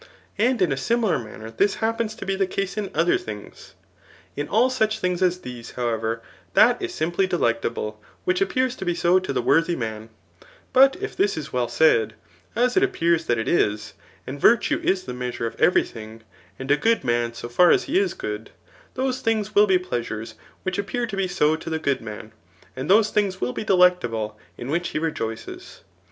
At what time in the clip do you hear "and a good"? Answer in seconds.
16.57-17.03